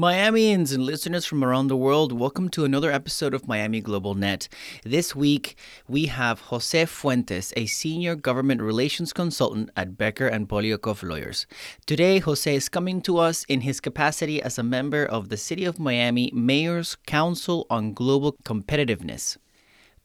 [0.00, 4.48] Miamians and listeners from around the world, welcome to another episode of Miami Global Net.
[4.82, 11.02] This week, we have Jose Fuentes, a senior government relations consultant at Becker and Poliakoff
[11.02, 11.46] Lawyers.
[11.84, 15.66] Today, Jose is coming to us in his capacity as a member of the City
[15.66, 19.36] of Miami Mayor's Council on Global Competitiveness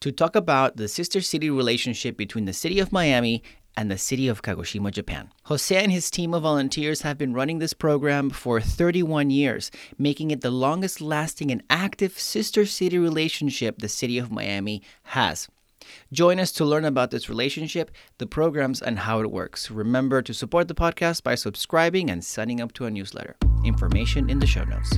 [0.02, 3.42] to talk about the sister city relationship between the City of Miami
[3.78, 5.32] and the city of Kagoshima, Japan.
[5.44, 10.32] Jose and his team of volunteers have been running this program for 31 years, making
[10.32, 15.48] it the longest lasting and active sister city relationship the city of Miami has.
[16.12, 19.70] Join us to learn about this relationship, the programs, and how it works.
[19.70, 23.36] Remember to support the podcast by subscribing and signing up to a newsletter.
[23.64, 24.98] Information in the show notes.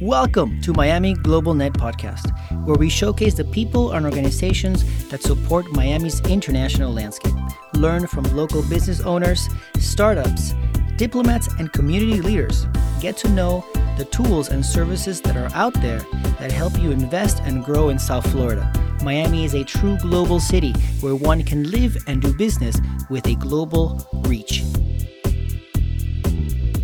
[0.00, 2.30] Welcome to Miami Global Net Podcast,
[2.64, 7.34] where we showcase the people and organizations that support Miami's international landscape.
[7.74, 9.48] Learn from local business owners,
[9.80, 10.54] startups,
[10.94, 12.68] diplomats, and community leaders.
[13.00, 13.64] Get to know
[13.96, 15.98] the tools and services that are out there
[16.38, 18.72] that help you invest and grow in South Florida.
[19.02, 22.80] Miami is a true global city where one can live and do business
[23.10, 24.62] with a global reach.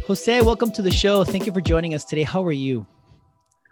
[0.08, 1.22] Jose, welcome to the show.
[1.22, 2.24] Thank you for joining us today.
[2.24, 2.84] How are you?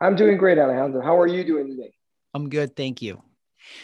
[0.02, 1.00] I'm doing great, Alejandro.
[1.00, 1.92] How are you doing today?
[2.34, 3.22] I'm good, thank you.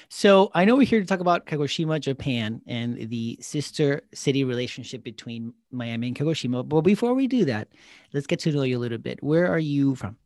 [0.08, 5.04] So I know we're here to talk about Kagoshima, Japan, and the sister city relationship
[5.04, 6.68] between Miami and Kagoshima.
[6.68, 7.68] But before we do that,
[8.12, 9.22] let's get to know you a little bit.
[9.22, 10.16] Where are you from?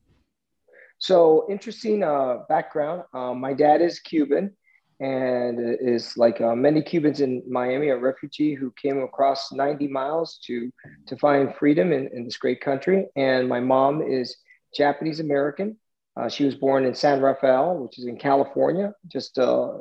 [0.97, 3.03] So interesting uh, background.
[3.13, 4.57] Um, my dad is Cuban,
[5.01, 10.39] and is like uh, many Cubans in Miami, a refugee who came across 90 miles
[10.47, 10.73] to
[11.07, 13.09] to find freedom in, in this great country.
[13.15, 14.39] And my mom is
[14.75, 15.77] Japanese American.
[16.17, 19.73] Uh, she was born in San Rafael, which is in California, just uh,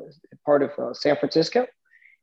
[0.46, 1.68] part of uh, San Francisco.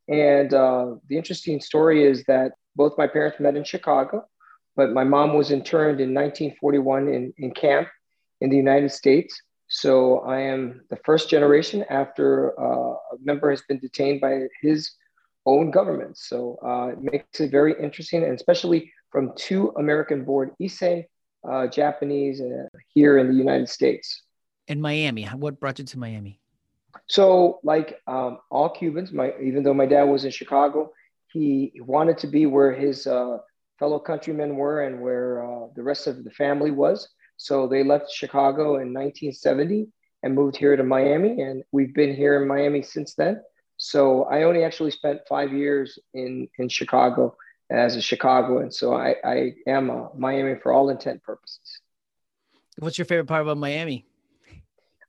[0.08, 4.24] And uh, the interesting story is that both my parents met in Chicago,
[4.76, 7.88] but my mom was interned in 1941 in, in camp
[8.40, 9.42] in the United States.
[9.68, 14.92] So I am the first generation after uh, a member has been detained by his
[15.44, 16.16] own government.
[16.16, 21.04] So uh, it makes it very interesting, and especially from two American born Issei
[21.48, 24.22] uh, Japanese uh, here in the United States.
[24.66, 26.40] In Miami, what brought you to Miami?
[27.06, 30.92] So, like um, all Cubans, my even though my dad was in Chicago,
[31.32, 33.38] he wanted to be where his uh,
[33.78, 37.08] fellow countrymen were and where uh, the rest of the family was.
[37.36, 39.88] So they left Chicago in 1970
[40.22, 43.40] and moved here to Miami, and we've been here in Miami since then.
[43.76, 47.36] So I only actually spent five years in in Chicago,
[47.70, 48.70] as a Chicagoan.
[48.70, 51.80] So I, I am a Miami for all intent purposes.
[52.78, 54.06] What's your favorite part about Miami?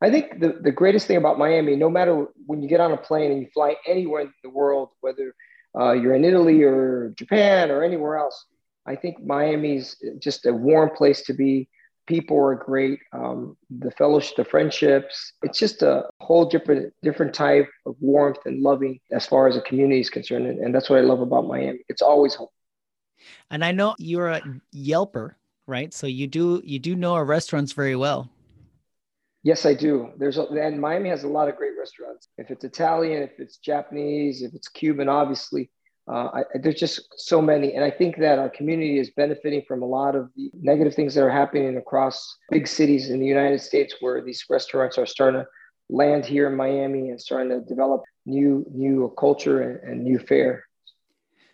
[0.02, 2.98] I think the, the greatest thing about Miami, no matter when you get on a
[2.98, 5.36] plane and you fly anywhere in the world, whether
[5.78, 8.46] uh, you're in Italy or Japan or anywhere else,
[8.86, 11.70] I think Miami's just a warm place to be.
[12.10, 13.00] People are great.
[13.14, 18.64] Um, the fellowship, the friendships, it's just a whole different different type of warmth and
[18.64, 20.48] loving as far as the community is concerned.
[20.48, 21.80] And, and that's what I love about Miami.
[21.88, 22.50] It's always home.
[23.52, 24.42] And I know you're a
[24.74, 25.36] Yelper,
[25.68, 25.94] right?
[25.94, 28.30] So you do you do know our restaurants very well.
[29.44, 30.12] Yes, I do.
[30.18, 32.28] There's a, and Miami has a lot of great restaurants.
[32.38, 35.70] If it's Italian, if it's Japanese, if it's Cuban, obviously,
[36.10, 37.74] uh, I, there's just so many.
[37.76, 41.14] And I think that our community is benefiting from a lot of the negative things
[41.14, 45.42] that are happening across big cities in the United States where these restaurants are starting
[45.42, 45.48] to
[45.90, 50.64] land here in Miami and starting to develop new new culture and, and new fare.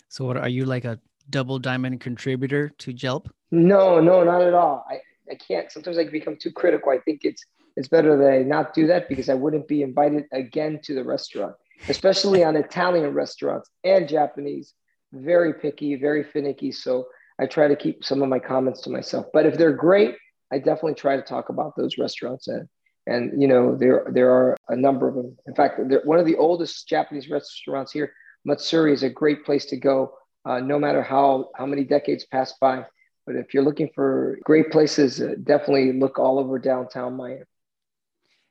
[0.07, 0.99] So what are you like a
[1.29, 3.29] double diamond contributor to Yelp?
[3.51, 4.85] No, no, not at all.
[4.89, 4.99] I,
[5.29, 5.69] I can't.
[5.69, 6.91] Sometimes I become too critical.
[6.91, 7.43] I think it's
[7.75, 11.03] it's better that I not do that because I wouldn't be invited again to the
[11.03, 11.55] restaurant
[11.89, 14.73] especially on Italian restaurants and Japanese.
[15.13, 16.71] Very picky, very finicky.
[16.71, 17.07] So
[17.39, 19.27] I try to keep some of my comments to myself.
[19.33, 20.15] But if they're great,
[20.51, 22.47] I definitely try to talk about those restaurants.
[22.47, 22.67] And
[23.07, 25.37] and you know there there are a number of them.
[25.45, 28.13] In fact, one of the oldest Japanese restaurants here,
[28.45, 30.13] Matsuri, is a great place to go.
[30.45, 32.85] Uh, no matter how how many decades pass by.
[33.25, 37.41] But if you're looking for great places, uh, definitely look all over downtown Miami.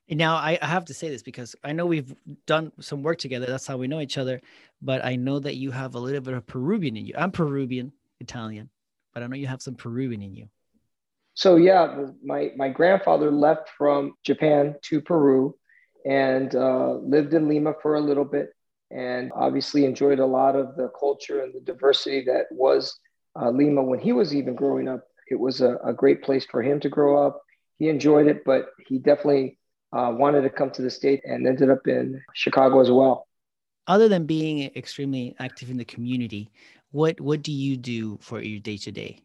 [0.09, 2.13] Now I, have to say this because I know we've
[2.45, 3.47] done some work together.
[3.47, 4.39] That's how we know each other.
[4.81, 7.15] But I know that you have a little bit of Peruvian in you.
[7.17, 8.69] I'm Peruvian, Italian,
[9.13, 10.47] but I know you have some Peruvian in you.
[11.33, 15.55] So yeah, my my grandfather left from Japan to Peru,
[16.05, 18.53] and uh, lived in Lima for a little bit,
[18.91, 22.97] and obviously enjoyed a lot of the culture and the diversity that was
[23.39, 25.01] uh, Lima when he was even growing up.
[25.27, 27.41] It was a, a great place for him to grow up.
[27.79, 29.57] He enjoyed it, but he definitely
[29.93, 33.27] uh, wanted to come to the state and ended up in Chicago as well.
[33.87, 36.49] Other than being extremely active in the community,
[36.91, 39.19] what what do you do for your day to day?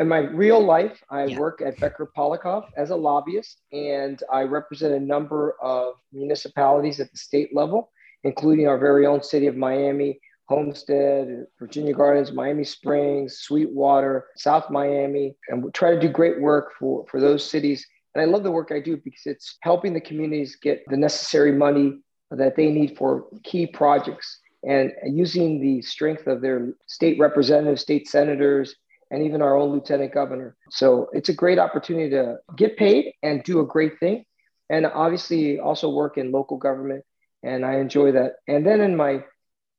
[0.00, 1.38] In my real life, I yeah.
[1.38, 7.10] work at Becker Poliakoff as a lobbyist, and I represent a number of municipalities at
[7.10, 7.92] the state level,
[8.24, 10.18] including our very own city of Miami,
[10.48, 16.72] Homestead, Virginia Gardens, Miami Springs, Sweetwater, South Miami, and we try to do great work
[16.78, 17.86] for, for those cities.
[18.14, 21.52] And I love the work I do because it's helping the communities get the necessary
[21.52, 22.00] money
[22.30, 28.08] that they need for key projects and using the strength of their state representatives, state
[28.08, 28.76] senators,
[29.10, 30.56] and even our own lieutenant governor.
[30.70, 34.24] So it's a great opportunity to get paid and do a great thing.
[34.70, 37.04] And obviously also work in local government.
[37.42, 38.36] And I enjoy that.
[38.46, 39.24] And then in my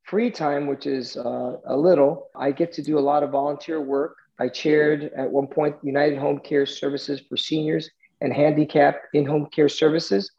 [0.03, 3.81] free time, which is uh, a little, I get to do a lot of volunteer
[3.81, 4.17] work.
[4.39, 7.89] I chaired at one point United Home Care Services for Seniors
[8.23, 10.31] and Handicapped in Home Care Services,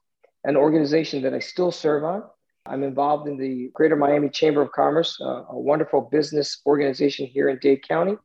[0.42, 2.24] an organization that I still serve on.
[2.66, 7.58] I'm involved in the Greater Miami Chamber of Commerce, a wonderful business organization here in
[7.60, 8.16] Dade County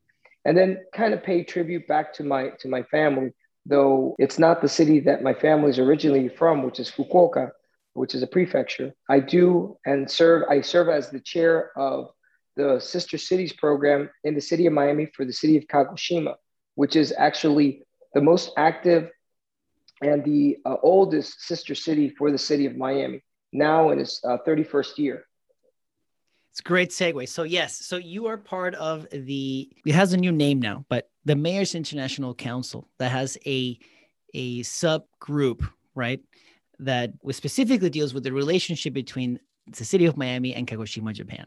[0.45, 3.31] and then kind of pay tribute back to my to my family
[3.65, 7.49] though it's not the city that my family is originally from which is fukuoka
[7.93, 12.09] which is a prefecture i do and serve i serve as the chair of
[12.55, 16.35] the sister cities program in the city of miami for the city of kagoshima
[16.75, 17.83] which is actually
[18.13, 19.09] the most active
[20.01, 24.37] and the uh, oldest sister city for the city of miami now in its uh,
[24.45, 25.25] 31st year
[26.51, 27.29] it's a great segue.
[27.29, 31.09] So yes, so you are part of the it has a new name now, but
[31.23, 33.79] the Mayors International Council that has a
[34.33, 36.19] a subgroup, right?
[36.79, 41.45] That specifically deals with the relationship between the city of Miami and Kagoshima, Japan.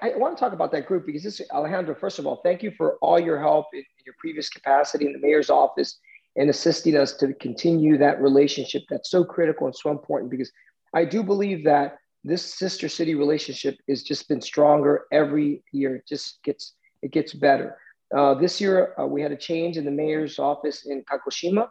[0.00, 2.70] I want to talk about that group because this, Alejandro, first of all, thank you
[2.70, 5.98] for all your help in your previous capacity in the mayor's office
[6.36, 10.52] and assisting us to continue that relationship that's so critical and so important because
[10.94, 15.96] I do believe that this sister city relationship has just been stronger every year.
[15.96, 17.78] It just gets it gets better.
[18.16, 21.68] Uh, this year uh, we had a change in the mayor's office in Kagoshima,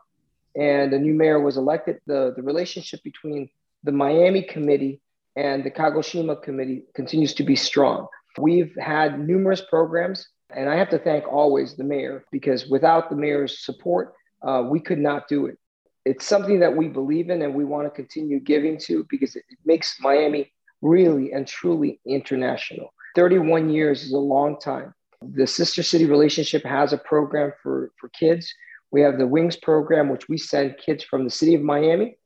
[0.56, 2.00] and a new mayor was elected.
[2.06, 3.50] the The relationship between
[3.84, 5.02] the Miami committee
[5.36, 8.08] and the Kagoshima committee continues to be strong.
[8.38, 13.16] We've had numerous programs, and I have to thank always the mayor because without the
[13.16, 14.14] mayor's support,
[14.46, 15.58] uh, we could not do it
[16.06, 19.44] it's something that we believe in and we want to continue giving to because it,
[19.66, 20.52] makes Miami
[20.82, 22.94] really and truly international.
[23.16, 24.94] 31 years is a long time.
[25.22, 28.54] The Sister City Relationship has a program for, for kids.
[28.92, 32.18] We have the Wings program, which we send kids from the city of Miami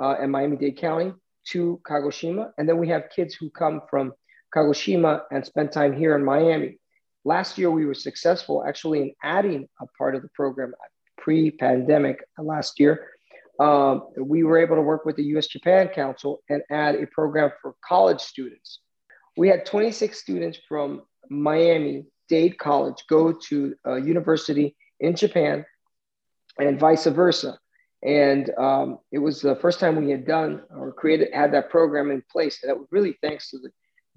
[0.00, 1.12] uh, and Miami Dade County
[1.48, 2.52] to Kagoshima.
[2.56, 4.12] And then we have kids who come from
[4.54, 6.78] Kagoshima and spend time here in Miami.
[7.24, 10.72] Last year, we were successful actually in adding a part of the program
[11.24, 13.08] pre pandemic last year
[13.58, 17.50] um, we were able to work with the US Japan Council and add a program
[17.62, 18.80] for college students.
[19.36, 25.64] We had 26 students from Miami Dade College go to a university in Japan
[26.58, 27.58] and vice versa.
[28.02, 32.10] And um, it was the first time we had done or created, had that program
[32.10, 32.62] in place.
[32.62, 33.70] And that was really thanks to the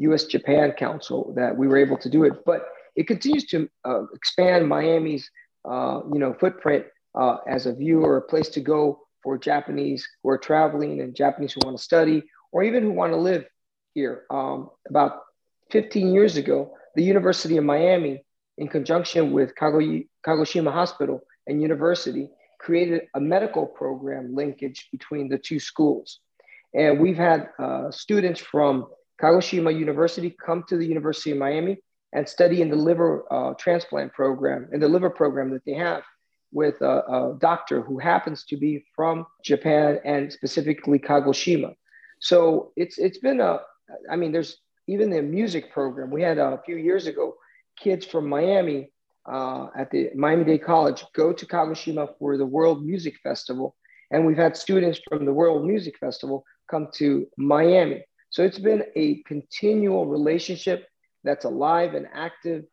[0.09, 2.45] US Japan Council that we were able to do it.
[2.45, 5.29] But it continues to uh, expand Miami's
[5.69, 6.85] uh, you know, footprint
[7.17, 11.15] uh, as a view or a place to go for Japanese who are traveling and
[11.15, 13.45] Japanese who want to study or even who want to live
[13.93, 14.23] here.
[14.29, 15.21] Um, about
[15.71, 18.23] 15 years ago, the University of Miami,
[18.57, 22.29] in conjunction with Kagoshima Hospital and University,
[22.59, 26.19] created a medical program linkage between the two schools.
[26.73, 28.87] And we've had uh, students from
[29.21, 31.77] Kagoshima University come to the University of Miami
[32.13, 36.03] and study in the liver uh, transplant program, in the liver program that they have
[36.51, 41.75] with a, a, doctor who happens to be from Japan and specifically Kagoshima.
[42.19, 43.59] So it's it's been a
[44.09, 47.35] I mean there's even the music program we had a few years ago
[47.77, 48.91] kids from Miami
[49.29, 53.75] uh, at the Miami Dade College go to Kagoshima for the World Music Festival
[54.11, 58.03] and we've had students from the World Music Festival come to Miami.
[58.29, 60.87] So it's been a continual relationship
[61.23, 62.65] that's alive and active.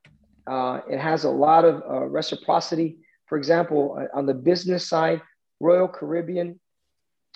[0.47, 5.21] Uh, it has a lot of uh, reciprocity for example, uh, on the business side,
[5.61, 6.61] Royal Caribbean,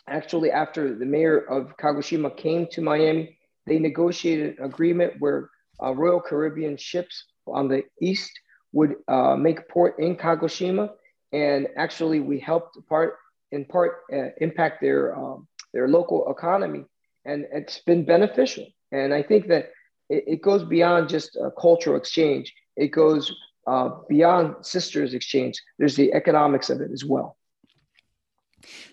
[0.09, 5.51] actually, after the mayor of Kagoshima came to Miami, they negotiated an agreement where
[5.83, 8.31] uh, Royal Caribbean ships on the east
[8.73, 10.91] would uh, make port in Kagoshima,
[11.33, 13.17] and actually, we helped part
[13.53, 16.85] in part uh, impact their um, their local economy,
[17.25, 18.67] and it's been beneficial.
[18.93, 19.71] And I think that
[20.09, 22.53] it, it goes beyond just a cultural exchange.
[22.77, 23.35] It goes
[23.69, 27.37] uh, beyond sisters exchange, there's the economics of it as well.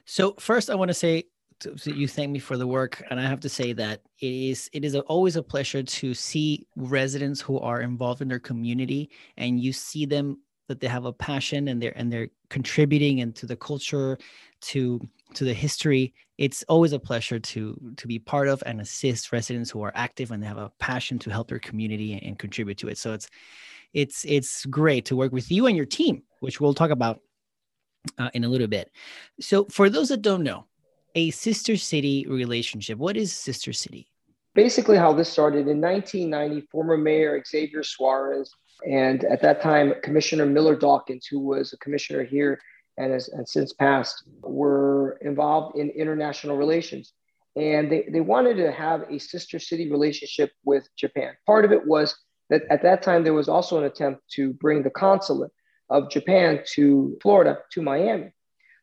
[0.05, 1.23] So first, I want to say
[1.61, 4.33] to, to you thank me for the work, and I have to say that it
[4.51, 8.39] is it is a, always a pleasure to see residents who are involved in their
[8.39, 13.19] community, and you see them that they have a passion and they're and they're contributing
[13.19, 14.17] into the culture
[14.61, 14.99] to
[15.33, 16.13] to the history.
[16.37, 20.31] It's always a pleasure to to be part of and assist residents who are active
[20.31, 22.97] and they have a passion to help their community and, and contribute to it.
[22.97, 23.29] So it's
[23.93, 27.21] it's it's great to work with you and your team which we'll talk about
[28.19, 28.91] uh, in a little bit
[29.39, 30.65] so for those that don't know
[31.15, 34.07] a sister city relationship what is sister city
[34.53, 38.51] basically how this started in 1990 former mayor xavier suarez
[38.87, 42.59] and at that time, Commissioner Miller Dawkins, who was a commissioner here
[42.97, 47.13] and has and since passed, were involved in international relations.
[47.55, 51.33] And they, they wanted to have a sister city relationship with Japan.
[51.45, 52.15] Part of it was
[52.49, 55.51] that at that time, there was also an attempt to bring the consulate
[55.89, 58.31] of Japan to Florida, to Miami.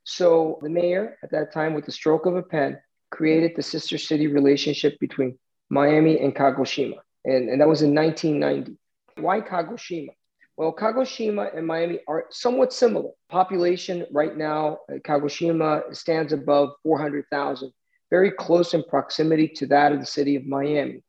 [0.04, 2.78] So the mayor at that time, with the stroke of a pen,
[3.10, 5.38] created the sister city relationship between
[5.70, 6.96] Miami and Kagoshima.
[7.24, 8.76] And, and that was in 1990.
[9.16, 10.10] Why Kagoshima?
[10.56, 13.10] Well, Kagoshima and Miami are somewhat similar.
[13.30, 17.72] Population right now, uh, Kagoshima stands above 400,000,
[18.10, 21.02] very close in proximity to that of the city of Miami.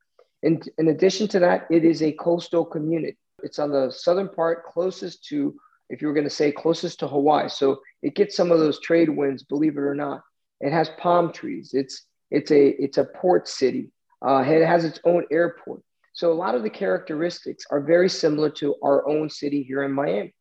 [0.43, 3.17] In, in addition to that, it is a coastal community.
[3.41, 5.55] It's on the southern part, closest to,
[5.89, 7.49] if you were going to say, closest to Hawaii.
[7.49, 10.21] So it gets some of those trade winds, believe it or not.
[10.59, 11.71] It has palm trees.
[11.73, 13.91] It's it's a it's a port city.
[14.25, 15.81] Uh, it has its own airport.
[16.13, 19.91] So a lot of the characteristics are very similar to our own city here in
[19.91, 20.33] Miami.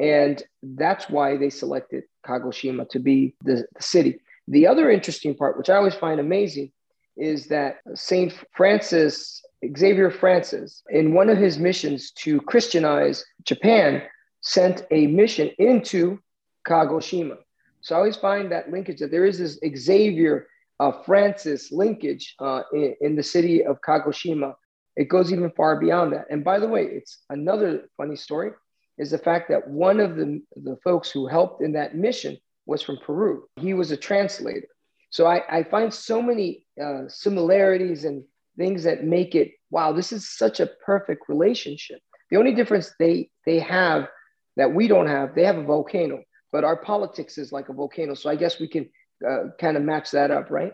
[0.00, 4.20] And that's why they selected Kagoshima to be the, the city.
[4.46, 6.70] The other interesting part, which I always find amazing,
[7.18, 8.32] is that St.
[8.54, 9.42] Francis,
[9.76, 14.02] Xavier Francis, in one of his missions to Christianize Japan,
[14.40, 16.18] sent a mission into
[16.66, 17.36] Kagoshima.
[17.80, 20.46] So I always find that linkage that there is this Xavier
[20.80, 24.54] uh, Francis linkage uh, in, in, the city of Kagoshima
[24.98, 26.26] it goes even far beyond that.
[26.28, 28.50] And by the way, it's another funny story
[28.98, 32.82] is the fact that one of the, the folks who helped in that mission was
[32.82, 33.44] from Peru.
[33.60, 34.66] He was a translator.
[35.10, 38.24] So I, I find so many uh, similarities and
[38.56, 42.00] things that make it, wow, this is such a perfect relationship.
[42.30, 44.08] The only difference they, they have
[44.56, 46.22] that we don't have, they have a volcano,
[46.52, 48.14] but our politics is like a volcano.
[48.14, 48.90] So I guess we can
[49.26, 50.72] uh, kind of match that up, right?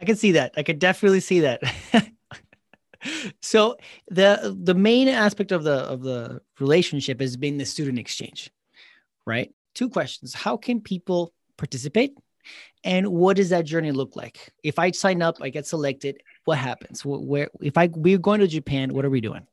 [0.00, 0.54] I can see that.
[0.56, 1.62] I could definitely see that.
[3.40, 3.76] so
[4.08, 8.50] the the main aspect of the of the relationship has been the student exchange
[9.26, 12.14] right two questions how can people participate
[12.84, 16.58] and what does that journey look like if i sign up i get selected what
[16.58, 19.46] happens where if i we're going to japan what are we doing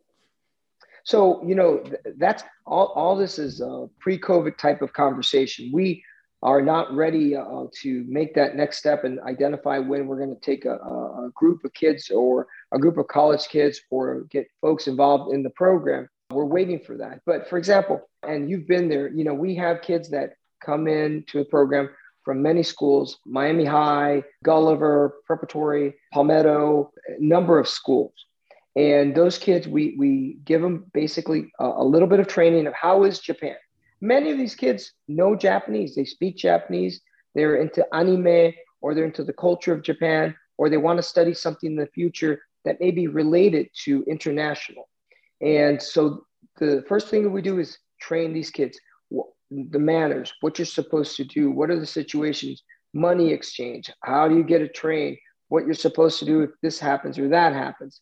[1.04, 1.84] so you know
[2.18, 6.04] that's all, all this is a pre-covid type of conversation we
[6.42, 10.42] are not ready uh, to make that next step and identify when we're going to
[10.42, 14.88] take a, a, group of kids or a group of college kids or get folks
[14.88, 16.08] involved in the program.
[16.32, 17.22] We're waiting for that.
[17.26, 21.26] But for example, and you've been there, you know, we have kids that come in
[21.28, 21.90] to the program
[22.24, 28.14] from many schools Miami High, Gulliver, Preparatory, Palmetto, a number of schools.
[28.76, 32.74] And those kids, we, we give them basically a, a little bit of training of
[32.74, 33.56] how is Japan?
[34.02, 37.02] Many of these kids know Japanese, they speak Japanese,
[37.36, 41.34] they're into anime or they're into the culture of Japan or they want to study
[41.34, 44.88] something in the future that may be related to international.
[45.42, 46.26] And so
[46.60, 48.80] the first thing that we do is train these kids
[49.52, 52.64] the manners, what you're supposed to do, what are the situations,
[52.94, 56.80] money exchange, how do you get a train, what you're supposed to do if this
[56.80, 58.02] happens or that happens.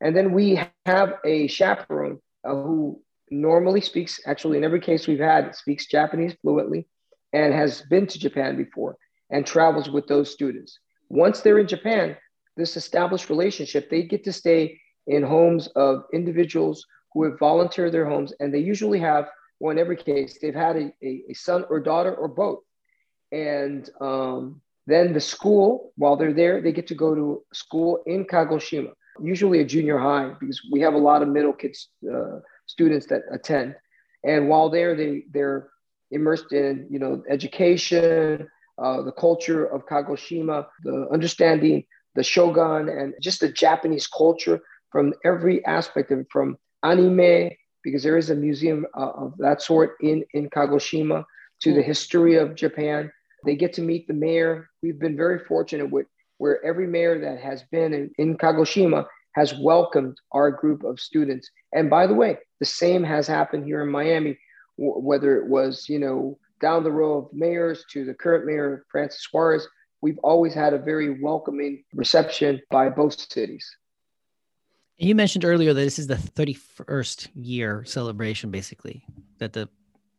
[0.00, 3.00] And then we have a chaperone uh, who
[3.30, 6.86] normally speaks, actually, in every case we've had, speaks Japanese fluently
[7.32, 8.96] and has been to Japan before
[9.30, 10.78] and travels with those students.
[11.08, 12.16] Once they're in Japan,
[12.56, 18.08] this established relationship, they get to stay in homes of individuals who have volunteered their
[18.08, 18.32] homes.
[18.40, 19.28] And they usually have,
[19.60, 22.60] in every case, they've had a, a, a son or daughter or both.
[23.32, 28.24] And um, then the school, while they're there, they get to go to school in
[28.24, 31.88] Kagoshima, usually a junior high, because we have a lot of middle kids.
[32.08, 33.76] Uh, students that attend.
[34.24, 35.68] And while there, they they're
[36.10, 38.48] immersed in you know education,
[38.78, 41.84] uh, the culture of Kagoshima, the understanding
[42.14, 44.60] the shogun and just the Japanese culture
[44.90, 47.50] from every aspect of it, from anime
[47.86, 51.24] because there is a museum uh, of that sort in in Kagoshima
[51.60, 53.12] to the history of Japan.
[53.44, 54.68] They get to meet the mayor.
[54.82, 59.54] We've been very fortunate with where every mayor that has been in, in Kagoshima has
[59.54, 61.48] welcomed our group of students.
[61.72, 64.36] And by the way, the same has happened here in Miami,
[64.76, 68.84] w- whether it was, you know, down the row of mayors to the current mayor,
[68.90, 69.68] Francis Suarez,
[70.00, 73.64] we've always had a very welcoming reception by both cities.
[74.98, 79.04] You mentioned earlier that this is the 31st year celebration, basically,
[79.38, 79.68] that the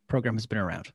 [0.06, 0.92] program has been around.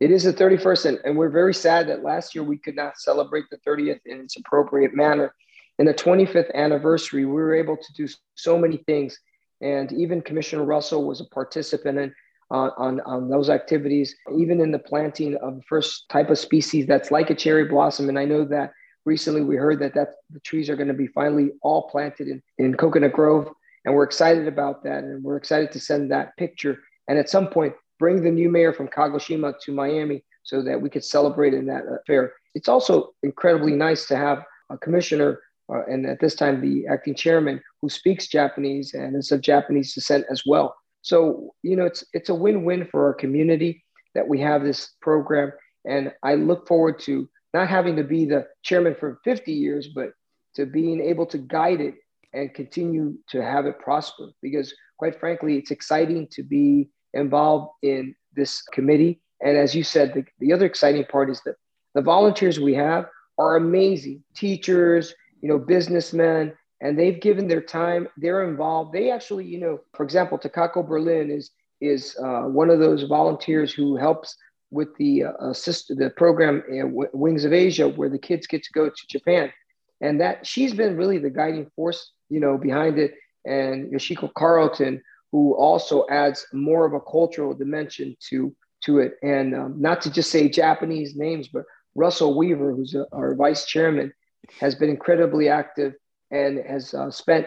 [0.00, 2.98] It is the 31st, and, and we're very sad that last year we could not
[2.98, 5.34] celebrate the 30th in its appropriate manner.
[5.78, 9.18] In the 25th anniversary, we were able to do so many things.
[9.60, 12.14] And even Commissioner Russell was a participant in,
[12.50, 16.86] uh, on, on those activities, even in the planting of the first type of species
[16.86, 18.08] that's like a cherry blossom.
[18.08, 18.72] And I know that
[19.08, 22.42] recently we heard that that the trees are going to be finally all planted in,
[22.58, 23.48] in Coconut Grove.
[23.84, 25.02] And we're excited about that.
[25.04, 26.78] And we're excited to send that picture.
[27.08, 30.90] And at some point, bring the new mayor from Kagoshima to Miami so that we
[30.90, 32.34] could celebrate in that fair.
[32.54, 35.40] It's also incredibly nice to have a commissioner
[35.72, 39.94] uh, and at this time the acting chairman who speaks Japanese and is of Japanese
[39.94, 40.74] descent as well.
[41.02, 43.84] So you know it's it's a win-win for our community
[44.14, 45.52] that we have this program,
[45.84, 50.10] and I look forward to not having to be the chairman for 50 years, but
[50.54, 51.94] to being able to guide it
[52.32, 54.30] and continue to have it prosper.
[54.42, 59.20] Because quite frankly, it's exciting to be involved in this committee.
[59.40, 61.54] And as you said, the, the other exciting part is that
[61.94, 63.06] the volunteers we have
[63.38, 68.08] are amazing teachers, you know, businessmen, and they've given their time.
[68.16, 68.92] They're involved.
[68.92, 71.50] They actually, you know, for example, Takako Berlin is
[71.80, 74.36] is uh, one of those volunteers who helps
[74.70, 78.72] with the uh, assist the program uh, Wings of Asia, where the kids get to
[78.72, 79.52] go to Japan,
[80.00, 83.14] and that she's been really the guiding force, you know, behind it.
[83.44, 89.54] And Yoshiko Carlton, who also adds more of a cultural dimension to to it, and
[89.54, 94.12] um, not to just say Japanese names, but Russell Weaver, who's a, our vice chairman,
[94.60, 95.94] has been incredibly active
[96.30, 97.46] and has uh, spent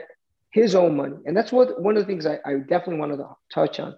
[0.51, 1.15] his own money.
[1.25, 3.95] And that's what one of the things I, I definitely wanted to touch on.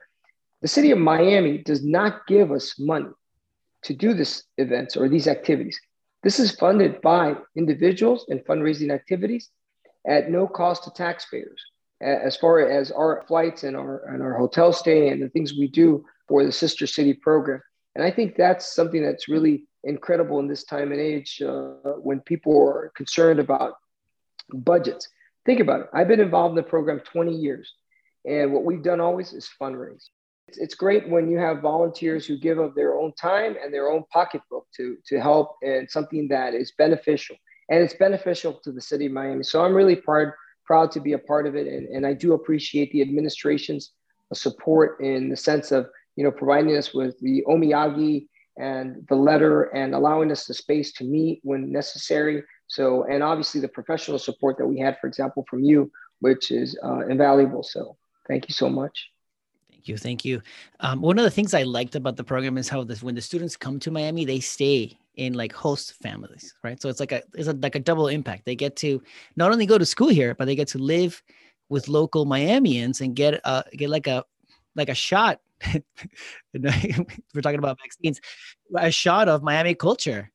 [0.64, 3.12] The city of Miami does not give us money
[3.84, 5.78] to do this events or these activities.
[6.24, 9.50] This is funded by individuals and fundraising activities
[10.08, 11.62] at no cost to taxpayers.
[12.00, 15.68] As far as our flights and our and our hotel stay and the things we
[15.68, 17.62] do for the sister city program,
[17.96, 22.22] and I think that's something that's really incredible in this time and age uh, when
[22.22, 23.74] people are concerned about
[24.54, 25.10] budgets.
[25.46, 25.88] Think about it.
[25.94, 27.74] I've been involved in the program 20 years,
[28.26, 30.06] and what we've done always is fundraise.
[30.58, 34.04] It's, great when you have volunteers who give of their own time and their own
[34.12, 37.36] pocketbook to, to help in something that is beneficial.
[37.70, 39.44] And it's beneficial to the city of Miami.
[39.44, 40.34] So I'm really proud,
[40.66, 41.68] proud to be a part of it.
[41.68, 43.92] And, and I do appreciate the administration's
[44.34, 49.64] support in the sense of, you know, providing us with the omiyage and the letter
[49.76, 52.44] and allowing us the space to meet when necessary.
[52.68, 56.78] So, and obviously the professional support that we had, for example, from you, which is
[56.84, 57.64] uh, invaluable.
[57.64, 59.13] So, thank you so much.
[59.88, 59.98] You.
[59.98, 60.42] Thank you.
[60.80, 63.22] Um, one of the things I liked about the program is how this, when the
[63.22, 66.82] students come to Miami, they stay in like host families, right?
[66.82, 68.46] So it's like a it's a, like a double impact.
[68.46, 69.02] They get to
[69.36, 71.22] not only go to school here, but they get to live
[71.70, 74.24] with local Miamians and get uh get like a
[74.76, 75.40] like a shot
[76.54, 78.20] we're talking about vaccines,
[78.78, 80.32] a shot of Miami culture.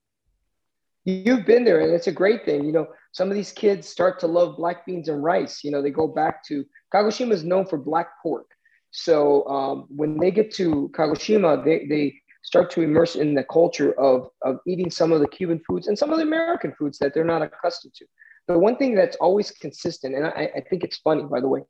[1.04, 2.64] You've been there, and it's a great thing.
[2.64, 5.64] You know, some of these kids start to love black beans and rice.
[5.64, 8.46] You know, they go back to Kagoshima is known for black pork.
[8.90, 13.92] So um, when they get to Kagoshima, they, they start to immerse in the culture
[14.00, 17.12] of, of eating some of the Cuban foods and some of the American foods that
[17.12, 18.06] they're not accustomed to.
[18.46, 21.60] The one thing that's always consistent, and I, I think it's funny, by the way,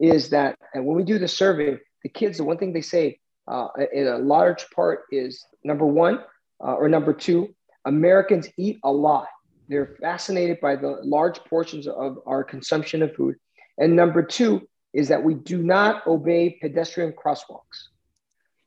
[0.00, 3.68] is that when we do the survey, the kids, the one thing they say uh,
[3.92, 6.18] in a large part is number one
[6.62, 9.28] uh, or number two, Americans eat a lot.
[9.68, 13.36] They're fascinated by the large portions of our consumption of food.
[13.78, 17.88] And number two is that we do not obey pedestrian crosswalks.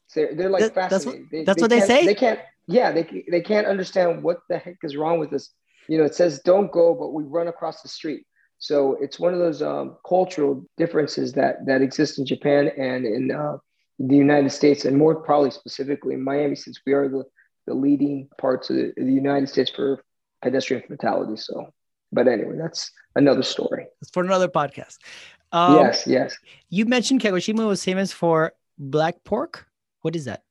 [0.07, 0.91] So they're, they're like that, fascinated.
[0.91, 2.05] That's what they, that's they what they say.
[2.05, 2.39] They can't.
[2.67, 5.49] Yeah, they they can't understand what the heck is wrong with this.
[5.87, 8.25] You know, it says don't go, but we run across the street.
[8.59, 13.31] So it's one of those um, cultural differences that that exist in Japan and in
[13.31, 13.57] uh,
[13.99, 17.23] the United States, and more probably specifically in Miami, since we are the,
[17.67, 20.03] the leading parts of the, the United States for
[20.41, 21.37] pedestrian fatality.
[21.37, 21.73] So,
[22.11, 23.87] but anyway, that's another story.
[24.01, 24.97] It's for another podcast.
[25.51, 26.35] Um, yes, yes.
[26.69, 29.67] You mentioned Kagoshima was famous for black pork.
[30.01, 30.43] What is that?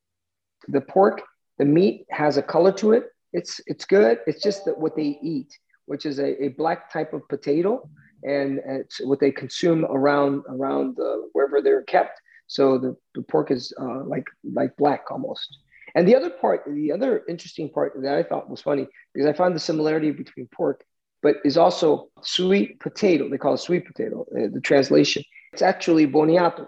[0.69, 1.23] The pork,
[1.59, 3.05] the meat has a color to it.
[3.33, 4.19] It's it's good.
[4.27, 5.53] It's just that what they eat
[5.87, 7.89] which is a, a black type of potato,
[8.23, 12.21] and it's what they consume around around the, wherever they're kept.
[12.49, 15.59] So the, the pork is uh, like like black almost.
[15.95, 19.33] And the other part, the other interesting part that I thought was funny because I
[19.33, 20.85] found the similarity between pork,
[21.27, 21.89] but is also
[22.23, 23.23] sweet potato.
[23.29, 24.17] They call it sweet potato.
[24.31, 25.23] Uh, the translation.
[25.53, 26.65] It's actually boniato.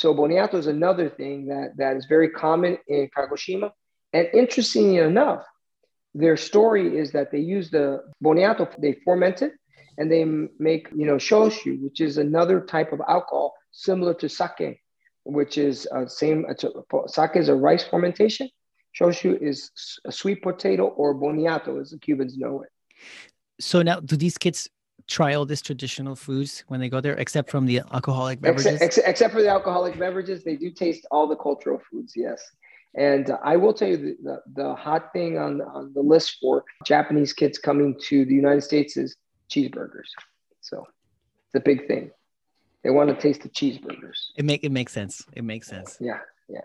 [0.00, 3.68] So boniato is another thing that that is very common in Kagoshima.
[4.16, 5.44] And interestingly enough,
[6.22, 7.86] their story is that they use the
[8.24, 9.52] boniato, they ferment it,
[9.98, 10.24] and they
[10.68, 14.70] make, you know, shochu, which is another type of alcohol similar to sake.
[15.38, 16.38] which is uh, same.
[17.18, 18.46] Sake is a rice fermentation.
[18.98, 19.56] Shochu is
[20.10, 22.70] a sweet potato or boniato, as the Cubans know it.
[23.60, 24.68] So now, do these kids
[25.06, 28.80] try all these traditional foods when they go there, except from the alcoholic beverages?
[28.80, 32.12] Except, except for the alcoholic beverages, they do taste all the cultural foods.
[32.14, 32.42] Yes.
[32.94, 36.64] And I will tell you the, the, the, hot thing on, on the list for
[36.86, 39.16] Japanese kids coming to the United States is
[39.50, 40.08] cheeseburgers.
[40.60, 40.86] So
[41.46, 42.10] it's a big thing.
[42.84, 44.28] They want to taste the cheeseburgers.
[44.36, 45.24] It make it makes sense.
[45.32, 45.98] It makes sense.
[46.00, 46.60] Yeah, yeah.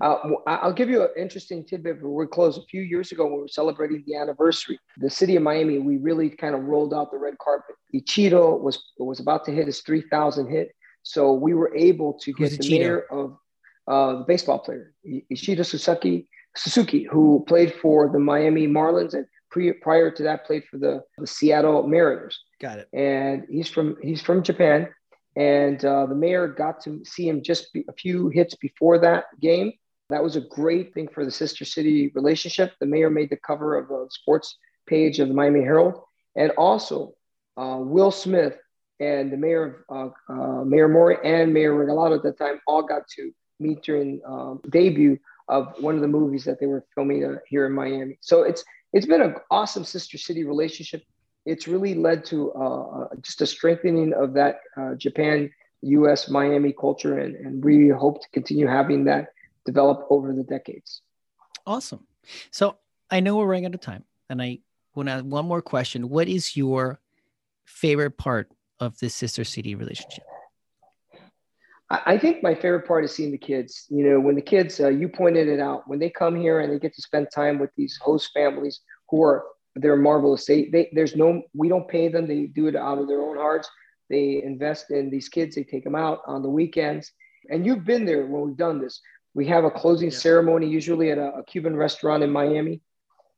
[0.00, 2.02] Uh, I'll give you an interesting tidbit.
[2.02, 2.58] We're close.
[2.58, 5.96] A few years ago, when we were celebrating the anniversary, the city of Miami, we
[5.96, 7.74] really kind of rolled out the red carpet.
[7.94, 12.58] Ichiro was was about to hit his 3,000 hit, so we were able to get
[12.58, 13.38] the mayor of
[13.86, 14.92] uh, the baseball player
[15.32, 20.64] Ichiro Suzuki, Suzuki, who played for the Miami Marlins and pre, prior to that played
[20.70, 22.38] for the, the Seattle Mariners.
[22.60, 22.88] Got it.
[22.92, 24.88] And he's from he's from Japan
[25.38, 29.72] and uh, the mayor got to see him just a few hits before that game.
[30.10, 32.72] That was a great thing for the sister city relationship.
[32.80, 36.00] The mayor made the cover of the sports page of the Miami Herald.
[36.34, 37.14] And also,
[37.56, 38.58] uh, Will Smith
[38.98, 42.82] and the mayor of uh, uh Mayor Mori and Mayor Regalado at the time all
[42.82, 47.24] got to meet during um, debut of one of the movies that they were filming
[47.24, 48.18] uh, here in Miami.
[48.20, 51.02] So it's it's been an awesome sister city relationship
[51.48, 56.74] it's really led to uh, uh, just a strengthening of that uh, Japan US Miami
[56.78, 57.18] culture.
[57.18, 59.28] And, and we hope to continue having that
[59.64, 61.00] develop over the decades.
[61.66, 62.06] Awesome.
[62.50, 62.76] So
[63.10, 64.04] I know we're running out of time.
[64.28, 64.58] And I
[64.94, 66.10] want to add one more question.
[66.10, 67.00] What is your
[67.64, 70.24] favorite part of this sister city relationship?
[71.90, 73.86] I think my favorite part is seeing the kids.
[73.88, 76.70] You know, when the kids, uh, you pointed it out, when they come here and
[76.70, 79.44] they get to spend time with these host families who are
[79.80, 80.46] they're marvelous.
[80.46, 82.26] They, they there's no we don't pay them.
[82.26, 83.68] They do it out of their own hearts.
[84.10, 85.54] They invest in these kids.
[85.54, 87.12] They take them out on the weekends.
[87.50, 89.00] And you've been there when we've done this.
[89.34, 92.80] We have a closing ceremony usually at a, a Cuban restaurant in Miami,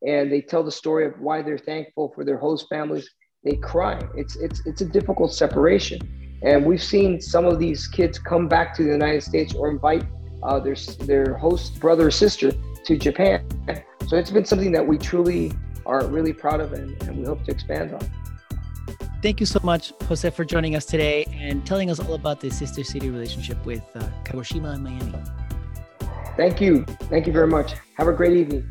[0.07, 3.09] and they tell the story of why they're thankful for their host families.
[3.45, 4.01] They cry.
[4.17, 6.01] It's it's it's a difficult separation,
[6.43, 10.07] and we've seen some of these kids come back to the United States or invite
[10.43, 12.53] uh, their their host brother or sister
[12.85, 13.45] to Japan.
[14.09, 15.53] So it's been something that we truly
[15.91, 18.01] are really proud of and, and we hope to expand on.
[19.23, 22.49] Thank you so much, Jose, for joining us today and telling us all about the
[22.49, 25.15] sister city relationship with uh, Kagoshima and Miami.
[26.37, 26.85] Thank you.
[27.11, 27.75] Thank you very much.
[27.99, 28.65] Have a great evening.